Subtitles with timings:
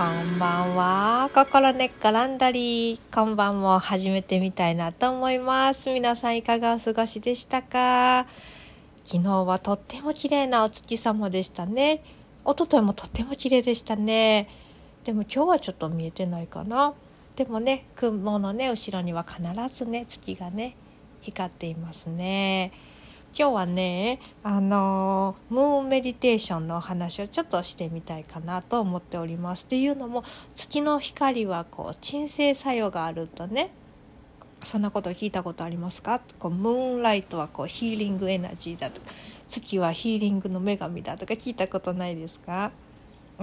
[0.00, 1.30] こんばんは。
[1.34, 3.00] 心根っこランダリー。
[3.14, 5.92] 今晩も始めてみたいなと思います。
[5.92, 8.26] 皆さんいかがお過ごしでしたか？
[9.04, 12.02] 昨日はとっても綺麗なお月様でしたね。
[12.46, 14.48] 一昨日もとっても綺麗でしたね。
[15.04, 16.94] でも今日はちょっと見えてないかな。
[17.36, 20.76] でもね、雲のね、後ろには必ずね、月がね、
[21.20, 22.72] 光っていますね。
[23.32, 29.64] 今日はねあのムーンメディテーションのお話をちょっとしてみたいかなと思っております。
[29.64, 33.70] っていうのも月の光はこう鎮静作用があるとね
[34.64, 36.20] そんなこと聞いたことありますか？
[36.38, 39.06] こうムーンライトはこうヒーリングエナジーだとか
[39.48, 42.72] 月はヒーリングの女神だとか聞いたことないですか、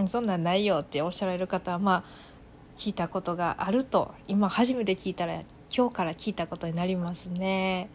[0.09, 2.03] そんなんないよっておっしゃられる方はまあ
[2.77, 5.41] 聞いたことがあると今初めて聞いたら
[5.75, 7.89] 今日から聞いたことになりますね。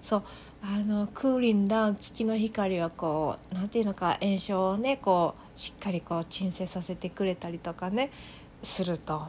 [0.00, 0.22] そう
[0.62, 8.10] あのクーリンダウン月の光はこう何ていうのか炎症をねこうしっかりこう鎮静させてくれたりとかね
[8.62, 9.28] すると。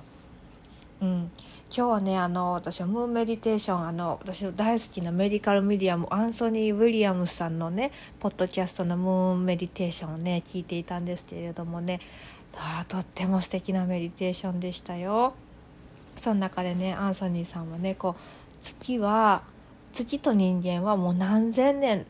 [1.02, 1.32] うん、今
[1.70, 12.02] 日はねあの私はムーンメディテーションあの私の大好きなメディカルメディアムアンソニー・ウィリアムスさんのねポッドキャストのムーンメディテーションをね聞いていたんですけれどもね
[12.90, 15.36] とっても素敵なメディテーションでしたよ。
[16.18, 19.44] その中でねアンソニーさんはねこう月は
[19.92, 22.06] 月と人間はもう何千年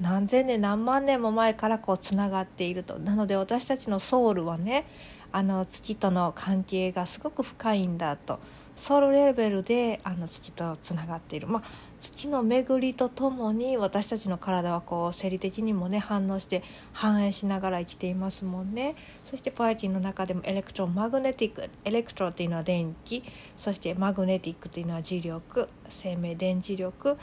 [0.00, 2.98] 何千年何万年も前からこうつながっていると。
[2.98, 4.84] なので私たちのソウルはね
[5.30, 8.40] あの月との関係がすごく深いんだと。
[8.82, 11.62] ソウルレベルであの月とつながっている、まあ、
[12.00, 18.96] 月の巡りとともに私たちの体はこう生理的にもね反応して反映しながら生きていますもんね。
[19.30, 23.22] そしてポエティの中でも electromagnetic electro っていうのは電気。
[23.56, 25.68] そして magnetic というのは磁力。
[25.88, 27.16] 生命電磁力。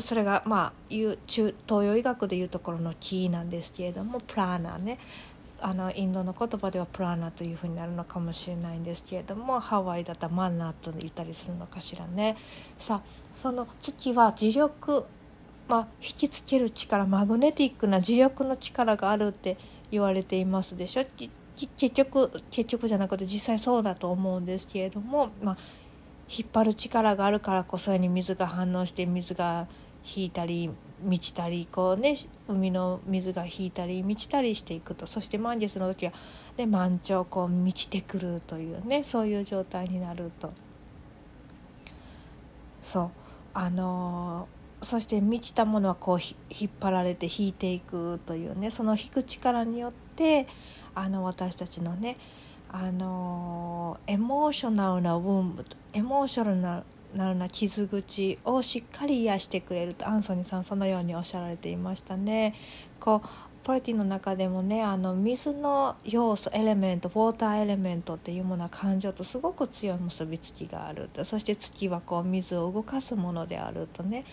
[0.00, 4.98] それがまあ中東洋医学でいうところの気なんですけれどもプラーナーね。
[5.60, 12.36] あのインドの言葉ではプラーナというふうになるのかもしれないんですけれどもハワイだったらマンナーと言ったりするのかしらね。
[12.78, 15.04] さあその月は磁力、
[15.68, 19.56] まあ、引きつける力マグネティックな磁力の力があるって
[19.90, 21.04] 言われていますでしょ
[21.76, 25.58] 結局結局じゃなくて実際そうだと思うんですけれども、まあ、
[26.28, 29.66] 引っ張る力があるからこそに水が反応して水が
[30.04, 30.70] 引いたり
[31.02, 32.16] 満ちたりこうね
[32.48, 36.12] 海の水が引いたり満ちたりしていくとそして満月の時は、
[36.56, 40.52] ね、満潮こう満ちてくるというねそういう状態になると。
[42.82, 43.10] そう。
[43.54, 50.46] あのー、そして満ちたものはこう引っ張られて引いていくというねその引く力によって
[50.94, 52.16] あの私たちのね
[52.70, 62.54] あのー、エモーショナルなウンブエモーショナルなるな傷口をしっかり癒してくれるとアンソニーさんそのようにおっしゃられていましたね。
[63.00, 63.28] こう
[63.64, 74.24] ポリティの中でもねあの水の要素エレメントウォーターエレメントっていうものは感情とすごく強い結びつきがあるとそして月はこう水を動かすものであるとね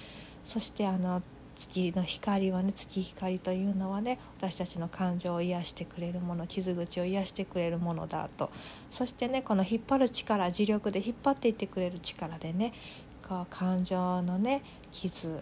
[0.45, 1.21] そしてあの
[1.55, 8.49] 月の光はね月光というのはね私たちの感情を癒してくれるもの傷口を癒してくれるものだと。
[8.91, 12.73] そしてねこの引っ張る力磁力で引っ張っていってくれる力でね
[13.27, 15.39] こう感情のね傷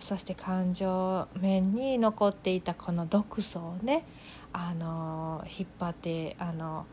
[0.00, 4.04] そして感情面に残っていたこの毒素をね
[4.52, 6.86] あの引っ張ってあの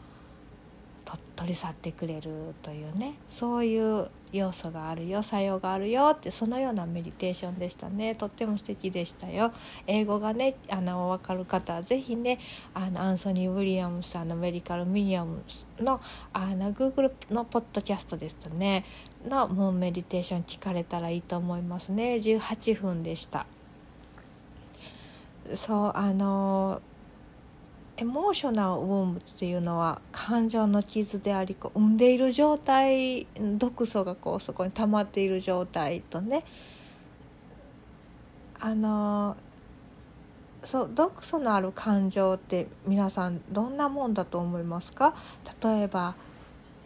[1.36, 2.32] 取り去ってくれる
[2.62, 8.16] というねそういう要素があるよ作用があるよってそのようなメディテーションでしたね。
[8.16, 9.54] とっても素敵でしたよ。
[9.88, 12.40] 英語がねあの分かる方は是非ね
[12.74, 15.42] あのアンソニー・ウィリアムさんのメディカル・ミニアム
[15.80, 16.02] の
[16.34, 18.84] あの Google のポッドキャストですとね。
[19.28, 22.16] のムーンメディテーション聞かれたらいいと思いますね。
[22.16, 23.46] 18分でした。
[25.54, 26.82] そうあの
[27.98, 33.26] エモーショナルウォームっていうのは感情の傷でありこう産んでいる状態
[33.58, 36.44] 毒素がこうそこに溜まっている状態とね。
[38.60, 39.38] あの
[40.64, 45.16] そう毒素のある感情って皆さんどんなもんだと思いますか？
[45.64, 46.16] 例えば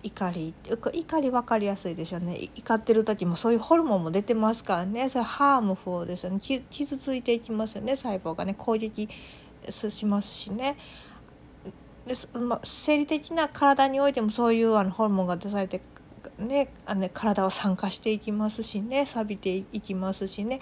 [0.03, 0.53] 怒り。
[0.93, 2.49] 怒り分かりやすいでしょうね。
[2.55, 5.09] 怒ってる時もそういうホルモンも出てますからね。
[5.09, 6.39] それハームフォーですよね。
[6.39, 8.53] 傷ついていきますよね細胞がね。
[8.53, 9.09] 攻撃
[9.71, 10.77] しますしね。
[12.05, 15.81] で、まあ、生理的な体においてもそういうあのホルモンが出されて
[16.37, 20.59] ね、あのね体は酸化していきますしね錆びていきますしね、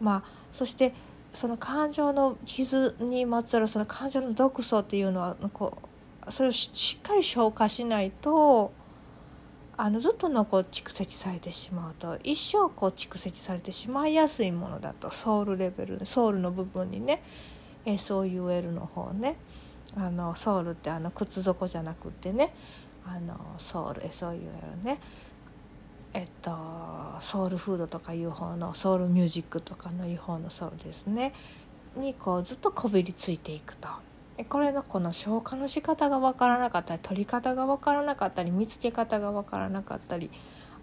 [0.00, 0.22] まあ、
[0.52, 0.92] そして
[1.32, 5.78] その感情の傷にまつわるその感情の毒素っていうのはこ
[6.26, 8.72] うそれをしっかり消化しないと
[9.76, 17.22] あのずっと残蓄積されてしまうと一生こう蓄積されてしまいやすいものだとソウルレベルソウルの部分にね。
[17.86, 19.36] SOUL の方ね。
[19.96, 22.54] あのソウルってあの靴底じゃなくってね。
[23.06, 24.98] あのソウルそういうね。
[26.12, 26.50] えっと
[27.20, 31.32] ソウルフードとかいう方のソウルミュージックとかのいう方のソウルですね。
[31.96, 33.88] にこうずっとこびりついていくと。
[34.48, 40.28] これのこの消化の仕方が分からなかったり取り方が分からなかったり見つけ方が分からなかったり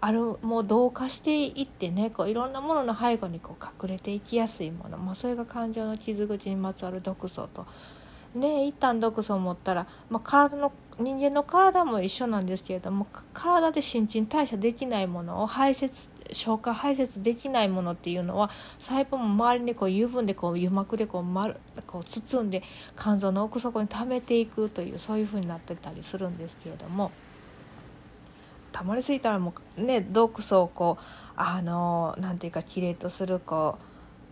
[0.04, 7.64] あるもう同化していってねこういろんなものの背後にこう隠れていきやすいもの、まあ、それが感情の傷口にまつわる毒素と。
[8.34, 18.50] ね一旦毒素を持ったら、まあ、体の人間の体も一緒なんですけれども体で新陳代謝できないものを排泄消化排泄できないものっていうのは
[18.80, 21.56] 細胞も周りにこう油分でこう油膜でこう丸
[21.86, 22.62] こう包んで
[22.98, 27.12] 肝臓の奥底に溜めていくというそういうふうになってたりするんですけれども
[28.72, 31.04] 溜まりすぎたらもうね毒素をこう
[31.36, 33.84] あのなんていうかきれいとするこう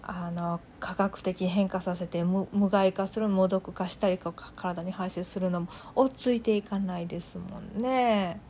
[0.02, 8.40] あの科学的に変化させて無害化する無毒化したりとか体に排泄するのも落ち着いていかないですもんね。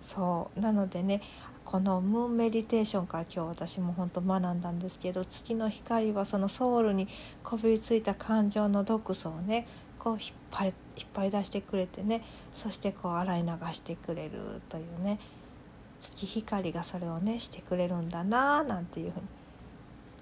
[0.00, 1.20] そうなのでね
[1.64, 7.06] このムーンメディテーションから今日私も本当学んだんですけど月の光はそのソウルに
[7.44, 9.68] こびりついた感情の毒素をね
[9.98, 12.22] こう引っ張り引っ張り出してくれてね
[12.54, 15.18] そしてこう洗い流してくれるというね
[16.00, 19.26] 月光がそれをねしてくれるんだななんていうふうに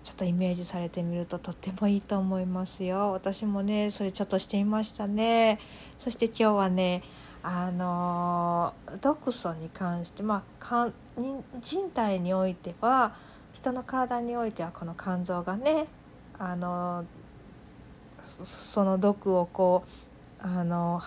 [0.02, 3.12] ちょっとイメージされてみるととってもいいと思いますよ。
[3.12, 5.58] 私もねそれちょっとしていましたね。
[5.98, 7.02] そして今日はね
[7.42, 10.90] あの毒素に関してまあ
[11.60, 13.14] 人体においては
[13.52, 15.86] 人の体においてはこの肝臓がね
[16.38, 17.04] あの
[18.22, 20.07] その毒をこう
[20.40, 21.02] あの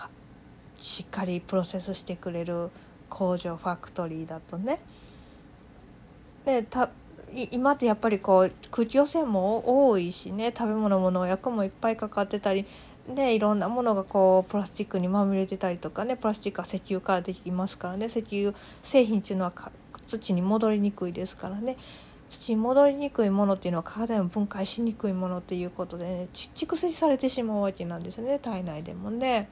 [0.76, 2.70] しっかりプロセスしてくれる
[3.08, 4.80] 工場ファクトリーだとね。
[6.44, 6.90] でた
[7.50, 10.52] 今ってやっぱりこう空気汚染も多いしね。
[10.56, 12.66] 食べ物も農薬もいっぱいかかってたり
[13.08, 16.16] ね、いろんなものがこうプラスチックにまみれてたりとかね。
[16.16, 18.06] プラスチックは石油からできますからね。
[18.06, 18.52] 石油
[18.82, 19.52] 製品っていうのは
[20.06, 21.76] 土に戻りにくいですからね。
[22.32, 29.48] 土に戻りにくいものっていうのは体にも分解しにくいものっていうことでね蓄積されてしまうわけなんですよね体内でもね。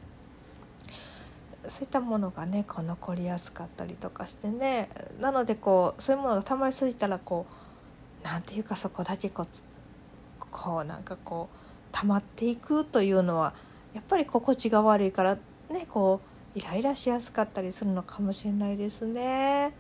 [1.69, 4.89] そういったものがねこう残りやすかったりとかしてね
[5.21, 7.45] なのでこうそういうものがたまりすぎたらこ
[8.23, 9.47] うなんていうかそこだけこう
[10.51, 13.53] こうなんかこう溜まっていくというのは
[13.93, 15.35] やっぱり心地が悪いから
[15.69, 16.23] ねこ
[16.55, 19.73] うイライラしやすかったりするのかもしれないですね。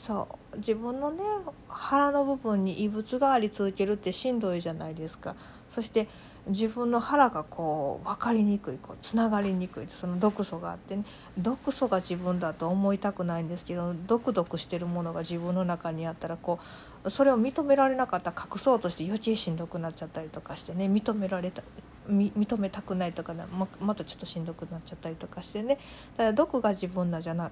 [0.00, 0.56] そう。
[0.56, 1.22] 自分のね
[1.68, 5.36] 腹の部分に異物があり続けるってしんどいじゃないですか。
[5.68, 6.08] そして
[6.46, 11.04] 自分の腹がこう分かりにくいこうつながりにくいその毒素があってね。
[11.36, 16.60] 毒素が自分だと思いたくないんですけどドクドクしてるものが自分の中にあったらこ
[17.04, 21.62] うそれを認められなかったら隠そうとして余計しんどくなっちゃったりとかしてね認められた
[22.10, 25.78] 認めたくないとかままたちょっとしんどくなっちゃったりとかしてね。
[26.16, 27.50] だから毒が自分なんじゃな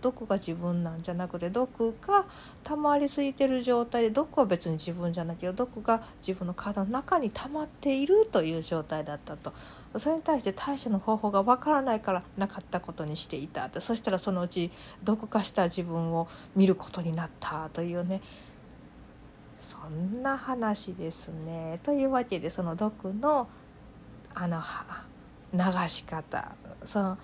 [0.00, 2.24] 毒が自分なんじゃなくて毒が
[2.62, 9.52] 溜まりすぎてる状態で毒は別に自分じゃないけど毒が自分の体の中に溜まっているという状態だったと。
[9.96, 14.72] それに対して対処の方法がわからないからなかったことにしていたってそしたらそのうち
[15.04, 16.26] 毒化した自分を
[16.56, 18.20] 見ることになったというね。
[19.60, 21.80] そんな話ですね。
[21.82, 23.48] というわけでその毒の
[24.34, 24.62] あの
[25.52, 27.18] 流し方その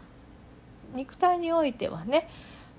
[0.94, 2.28] 肉体においてはね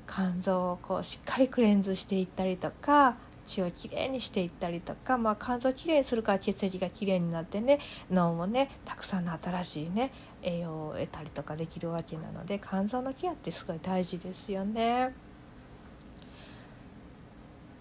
[0.08, 10.12] 肝臓をこうしっかりクレンズしていったりとか血をきれいにしていったりとか、まあ、肝臓をきれいにするから血液がきれいになってね脳もねたくさんの新しいね
[10.42, 15.14] 栄養を得たりとかできるわけなので肝臓のケアってすごい大事ですよね。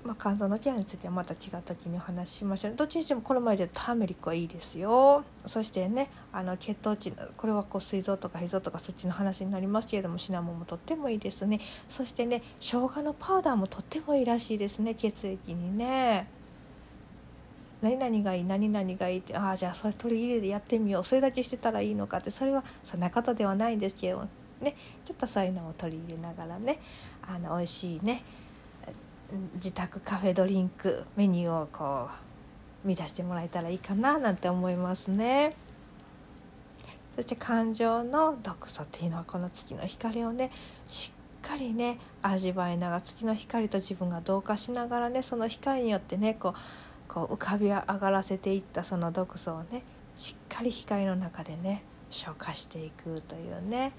[0.02, 2.75] まあ、肝臓のケアについてはまた違った時にお話ししましょう。
[2.75, 5.25] どっちにしてもこの前でターメリックはいいですよ。
[5.45, 11.61] そしてねあの血糖値これはこう膵臓とか脾臓とかそっちの話になりますけれどもシナモンもとってもいいですね。
[11.90, 16.28] そしてね生姜のパウダーもとってもいいらしいですね血液にね。
[17.83, 21.04] 何々がいい何々がいいってああじゃあそれ取り入れてやってみよう。
[21.04, 24.26] それだけしてたらいいのかってそれはそんなことではないんですけど
[24.62, 24.76] ね。
[25.04, 26.78] ちょっとそういうのを取り入れながらね
[27.23, 28.23] あの美味しいね
[29.54, 32.08] 自宅カフェドリンクメニューをこ
[32.84, 35.50] う見出してもらえたらいいかななんて思いますね。
[37.16, 40.50] そして感情の毒素っていうのはこの月の光をね
[40.87, 41.12] し
[41.44, 46.54] っかりね味わいながら月の光と自分が同化しながらねその光によってねこう
[47.12, 49.82] こう浮かび上がらせていったその毒素をね
[50.14, 53.92] しっかり光の中でね消化していくというね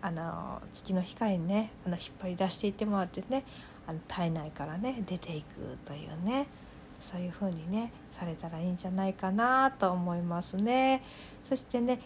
[0.00, 3.44] あの月の光にねあの引っ張り出していってもらってね
[3.88, 6.46] あの体内からね出ていくというね
[7.00, 11.02] そういう風にねされたらいいんじゃないかなと思いますね。
[11.42, 11.98] そしてね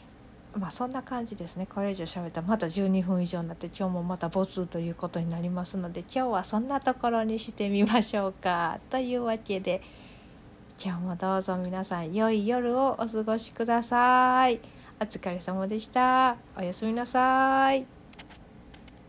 [0.54, 8.78] まあそんな感じですねこれ以上喋ったらまた12分以上になって今日もまた没数ということになりますので今日はそんなところにしてみましょうか。
[8.90, 9.82] というわけで
[10.82, 14.60] 今日もどうぞ皆さん良い夜をお過ごしください。
[15.00, 16.36] お疲れ様でした。
[16.56, 18.01] おやすみなさい。